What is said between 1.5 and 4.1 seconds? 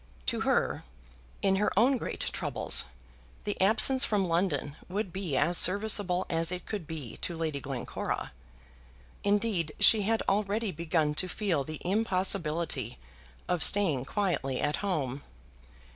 her own great troubles, the absence